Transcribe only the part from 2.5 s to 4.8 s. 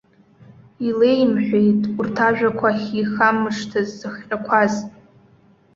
ахьихамышҭыз зыхҟьақәаз.